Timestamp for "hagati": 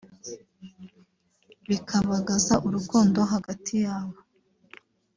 3.33-3.73